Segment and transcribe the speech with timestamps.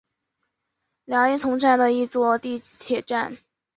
[1.05, 3.37] 凉荫丛站的一座地铁站。